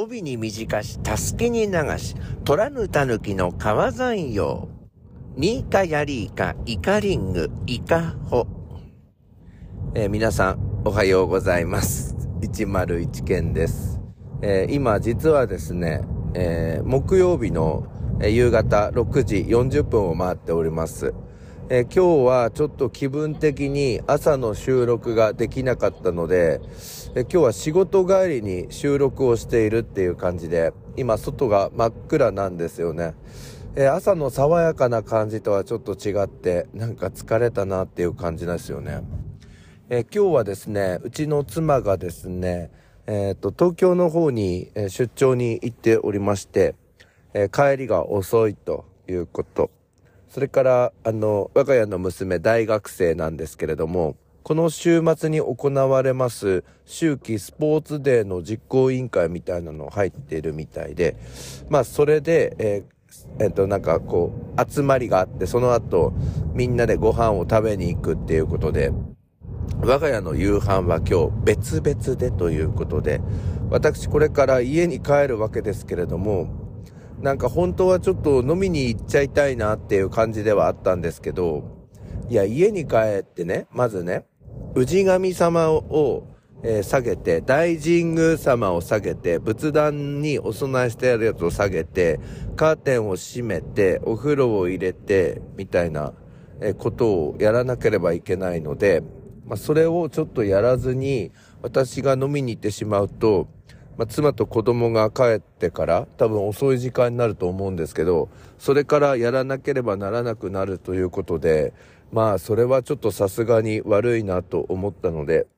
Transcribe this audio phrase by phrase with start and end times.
[0.00, 2.14] 帯に短し、たすきに流し、
[2.44, 4.68] 取らぬたぬきの川山用。
[5.36, 8.46] ニーカヤリーカ、イカリング、イカホ。
[9.96, 12.14] えー、皆さん、おはようございます。
[12.40, 14.00] 101件です。
[14.40, 16.02] えー、今、実はですね、
[16.34, 17.88] えー、木曜日の
[18.20, 21.12] 夕方6時40分を回っております。
[21.70, 26.62] え、今日はちょっと気分的に朝の収録ができなかったので、
[27.14, 33.12] え、今日は仕事帰りに収録をしているっていう感じで、今外が真っ暗なんですよね。
[33.76, 39.02] え、朝の爽やかな感じとはちょっと違って、なんか疲れたなっていう感じですよね。
[39.90, 42.70] え今日はですね、うちの妻がですね、
[43.06, 46.76] えっ、と、東京の方に出張に行っておりまして、
[47.34, 49.70] え帰りが遅いということ。
[50.28, 61.16] それから、あの、我が家の娘大学生なんですけれども、この週末に行われます秋季スポーツデーの実行委員会みたいなの入ってるみたいで、
[61.68, 66.14] まあそれで、えー、えっ、となんかこう集まりがあってその後
[66.54, 68.90] みんなでご飯を食べに行くっていうことで、
[69.80, 73.20] 我が家の夕飯は今日別々でということで、
[73.68, 76.67] 私これから家に帰るわけですけれども、
[77.20, 81.78] なんか本当はちょっと飲みに行っちゃいたいなっていう感じではあったんですけど、
[82.28, 84.26] いや、家に帰ってね、まずね、
[84.74, 86.28] 氏神様を、
[86.62, 92.20] えー、下げて、大神宮様を下げて、仏壇にお供えしてあるやつを下げて、
[92.56, 96.12] カーテンを閉めて、お風呂を入れて、みたいな、
[96.60, 99.02] えー、ことをやらなければいけないので、
[99.46, 101.32] まあ、それをちょっとやらずに、
[101.62, 103.48] 私が飲みに行ってしまうと、
[103.98, 111.74] まあ、妻と子供が帰ってから多分遅い時間になると思うんですけど、それからやらなければならなくなるということで、
[112.12, 115.48] まあそれはちょっとさすがに悪いなと思ったので、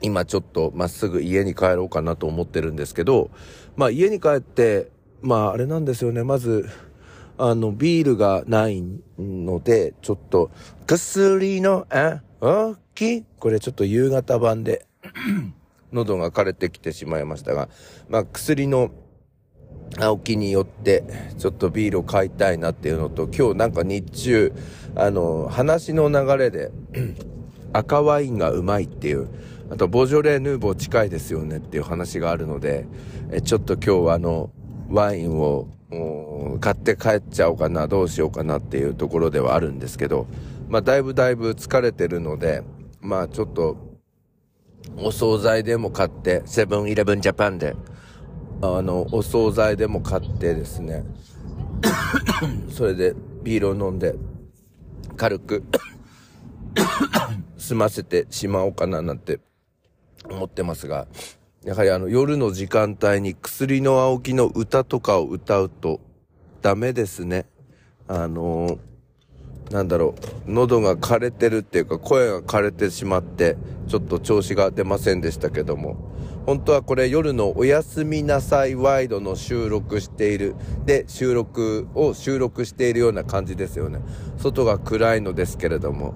[0.00, 3.30] 今ちょっとまっすぐ家に帰ろうかなと思ってるんですけど、
[3.76, 6.66] まあ家に帰って、まああれなんですよね、まず、
[7.36, 8.82] あの、ビールがない
[9.18, 10.50] ので、ちょっと、
[10.86, 13.18] 薬の、あ、大き？
[13.18, 14.86] いこれちょっと夕方版で。
[15.92, 17.68] 喉が枯れてきてしまいましたが、
[18.08, 18.90] まあ、薬の
[19.98, 21.04] 青木によって、
[21.38, 24.52] ちょっとビールを買いたいなっていうのと、今日なんか日中、
[24.94, 26.70] あの、話の流れで、
[27.72, 29.28] 赤ワインがうまいっていう、
[29.70, 32.86] あと、ボジョレ・ヌーボー近いですよねっていう話があるので、
[33.30, 34.50] えちょっと今日はあの、
[34.88, 35.68] ワインを、
[36.60, 40.26] 買って帰っちゃおうかな、どうしようかなっていうところではあるんですけど、
[40.68, 42.62] まあ、だいぶだいぶ疲れてるので、
[43.00, 43.89] まあ、ちょっと、
[44.96, 47.74] お惣菜でも買って、セブンイレブンジャパンで、
[48.62, 51.04] あの、お惣菜でも買ってですね、
[52.70, 54.14] それでビールを飲んで、
[55.16, 55.64] 軽く
[57.58, 59.40] 済ませてしまおうかななんて
[60.28, 61.06] 思ってますが、
[61.64, 66.00] やはりあの夜の時間帯に薬の青木の歌とかを歌うと
[66.62, 67.46] ダメですね。
[68.08, 68.78] あのー
[69.70, 70.14] なんだろ
[70.46, 73.56] う、喉が枯れてるっていうか声が枯れてしまって、
[73.88, 75.96] ちょっと調子が出ませんでしたけども、
[76.46, 84.00] 本当はこれ夜のおやすみなさいワイドの収録している、で、収録を収録しているような感じですよね。
[84.38, 86.14] 外が暗いのですけれども、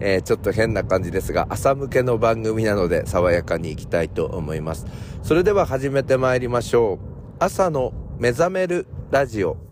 [0.00, 4.86] えー、ちょっと変な感じですが、朝向けの番組なので爽やかに行きたいと思います。
[5.22, 6.98] それでは始めて参りましょう。
[7.38, 9.65] 朝の目覚めるラジオ。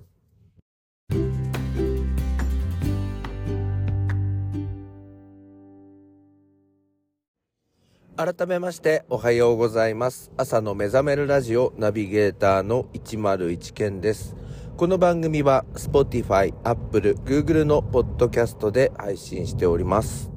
[8.16, 10.30] 改めましておはようございます。
[10.36, 14.36] 朝の目覚めるラジオナビゲーターの101健です。
[14.76, 20.30] この番組は Spotify、Apple、Google のポッドキャストで配信しております。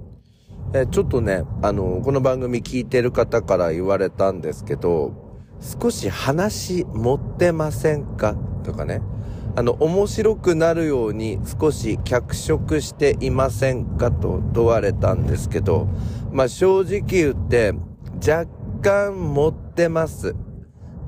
[0.74, 5.14] えちょっとね、あの、この番組聞いてる方から言われたんですけど、
[5.62, 8.36] 少し話持ってませんか？
[8.64, 9.02] とかね。
[9.58, 15.88] あの、面白くなるように少し脚色していませんかと問われたんですけど、
[16.32, 17.74] まあ、正直言って、
[18.18, 18.46] 若
[18.84, 20.36] 干持ってます。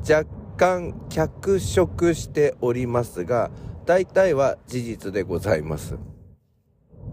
[0.01, 0.25] 若
[0.57, 3.51] 干脚色しておりますが、
[3.85, 5.99] 大体は事実でございます。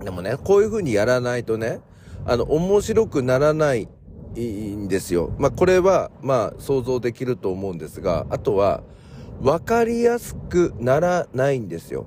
[0.02, 1.80] でもね、こういう風にやらないとね、
[2.24, 3.86] あの、面白くならない
[4.38, 5.34] んですよ。
[5.36, 8.82] まあ、これは、まあ、想像できると思うんですが、あとは、
[9.40, 12.06] わかりやすくならないんですよ。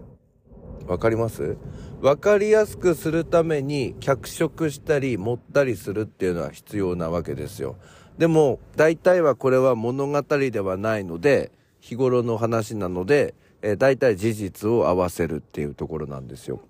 [0.88, 1.58] わかります？
[2.02, 7.76] わかりやすくするために脚色したり持ったりするっていうのは必要なわけですよ。
[8.18, 16.62] でも、大体はこれは物語ではないので、日頃の話なので、えー、大体事実を合わせるっていうところなんですよ。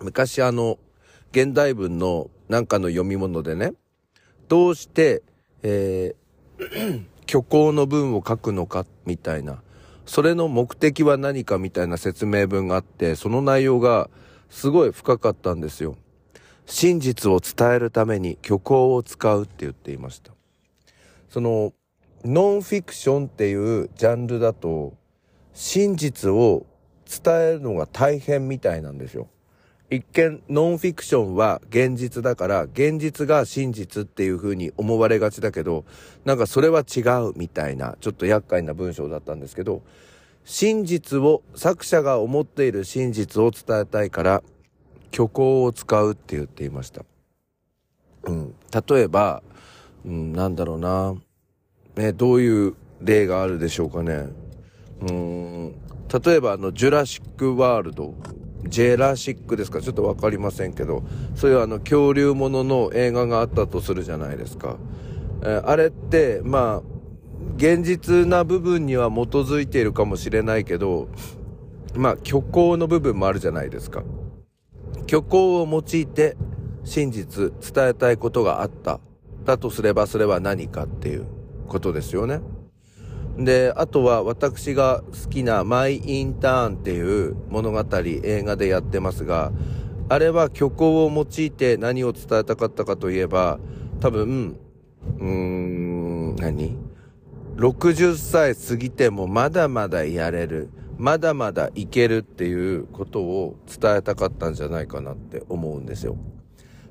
[0.00, 0.78] 昔あの、
[1.32, 3.72] 現代文のなんかの読み物でね、
[4.48, 5.22] どうして、
[5.62, 9.62] えー、虚構の文を書くのかみたいな。
[10.06, 14.08] それの目的は何かみたいな説明文があって、その内容が
[14.48, 15.96] すごい深かったんですよ。
[16.66, 20.32] 真実を伝えるために虚構を使うって言っていました。
[21.28, 21.72] その、
[22.24, 24.94] ノンフィクションっていうジャンルだと、
[25.52, 26.66] 真実を
[27.06, 29.28] 伝えるのが大変みたいなんですよ。
[29.88, 35.84] 一見ノンフィクションは現実だから現実が真実っていう風に思われがちだけど
[36.24, 39.82] なんかそれは違うみたいなちょっと厄介な文章だったんですけど
[40.44, 44.42] 真実を作者が思っている真実を伝えたいから
[45.12, 47.04] 虚構を使うって言っていました。
[48.24, 48.54] うん、
[48.88, 49.42] 例えば、
[50.04, 51.14] うん、なんだろうな、
[51.96, 54.28] ね、どういう例があるでしょうかね。
[55.00, 55.74] うん、
[56.24, 58.14] 例えばあの、ジュラシックワールド
[58.68, 59.80] ジェラシックですか？
[59.80, 61.02] ちょっとわかりませんけど、
[61.34, 64.76] そういうあの恐竜ものの映画があったとするじゃないですか。
[65.42, 66.82] えー、あれって、まあ、
[67.56, 71.08] 現実な部分には基づいているかもしれないけど、
[71.94, 74.02] まあ、虚構の部分もあるじゃないですか。
[75.08, 76.36] 虚構を用いて
[76.84, 79.00] 真実伝えたいことがあった。
[79.44, 81.26] だとすればそれは何かっていう
[81.68, 82.40] ことですよね。
[83.38, 89.52] で、あとは私が好きなマイ・インターンっていう物語、映画でやってますが、
[90.08, 93.58] あれは虚構を用いて何を伝えたかったかといえば、
[94.00, 94.56] 多分、
[95.18, 96.76] うーん、何
[97.56, 100.70] ?60 歳過ぎてもまだまだやれる。
[100.98, 106.16] まだまだいけるっていうことを伝えたかったんじゃないかなって思うんですよ。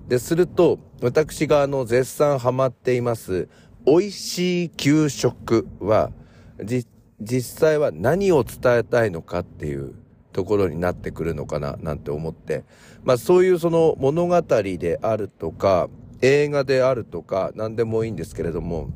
[0.08, 3.50] で、すると、私があの絶賛ハマっています、
[3.86, 6.12] 美味しい給食は、
[6.64, 6.86] じ、
[7.22, 9.96] 実際は何を伝えたいのかっていう
[10.32, 12.64] ところになってくるのかななんて思って、
[13.04, 15.90] まあそういうその物語であるとか、
[16.22, 18.90] 映画であるとか、何でもいいんですけれども、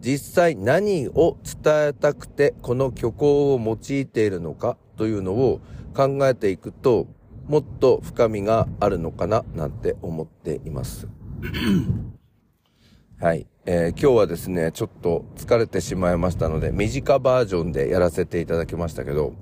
[0.00, 5.60] 実際何を伝えたくてこの虚構を用いているのかというのを
[5.94, 7.08] 考えていくと、
[7.48, 11.08] もっと深みがあるのかななんて思っています。
[13.18, 13.46] はい。
[13.70, 19.34] えー、今日はですね、ちょっと疲れてしまいましたので、短バージョンでやらせていただきましたけど、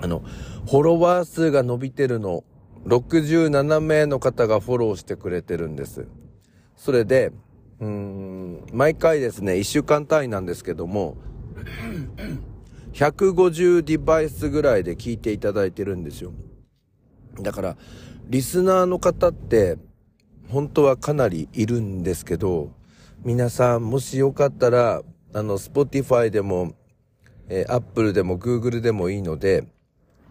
[0.00, 2.44] あの、フォロワー数が伸びてるの、
[2.86, 6.06] 67名の方がフォローしてくれてるんです。
[6.76, 7.32] それで、
[7.80, 11.16] うん、毎回ですね、1週間単位なんですけども、
[12.92, 16.32] 150デバイスぐらいで聞いていただいてるんですよ。
[17.42, 17.76] だから、
[18.28, 19.76] リスナーの方って、
[20.50, 22.77] 本当はかなりいるんですけど、
[23.24, 25.02] 皆さん、もしよかったら、
[25.34, 26.74] あの、Spotify でも、
[27.48, 29.66] えー、Apple でも Google でもいいので、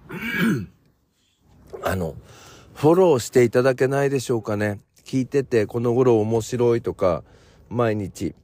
[1.83, 2.15] あの、
[2.73, 4.79] フォローしていただけないでしょうかね。
[5.03, 7.25] 聞いてて、この頃面白いとか、
[7.69, 8.35] 毎日、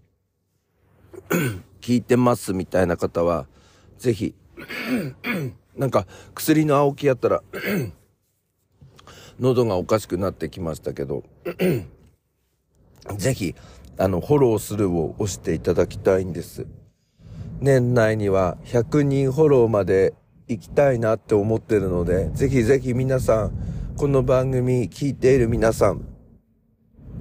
[1.79, 3.47] 聞いてますみたいな方は、
[3.97, 4.35] ぜひ、
[5.77, 6.05] なんか、
[6.35, 7.41] 薬の青木やったら
[9.39, 11.23] 喉がおかしくなってきましたけど、
[13.17, 13.55] ぜひ、
[13.97, 16.65] あの、フォローするを押していただきたいんです。
[17.59, 20.13] 年内には100人フォローまで
[20.47, 23.51] 行きたいなって思ってるので、ぜひぜひ皆さん、
[23.95, 26.05] この番組聞いている皆さん、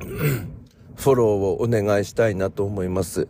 [0.97, 3.29] フォローをお願いしたいなと思います。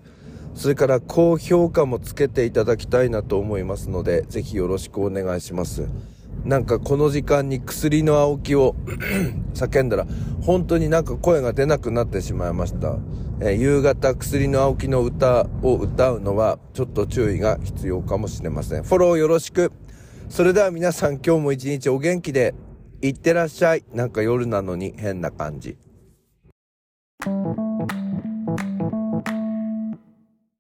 [0.55, 5.89] それから高評価もつけていただきたいなと思いますので、ぜひよろしくお願いします。
[6.45, 8.75] なんかこの時間に薬の青木を
[9.55, 10.07] 叫んだら、
[10.43, 12.97] 本当になんか声が出なくなってしまいました。
[13.41, 18.83] えー、夕方薬の青木の歌を歌うのはちょっと注意が必要かもしれません。
[18.83, 19.73] フォローよろしく。
[20.29, 22.55] それでは皆さん今日も一日お元気で、
[23.03, 23.85] いってらっしゃい。
[23.93, 25.77] なんか夜なのに変な感じ。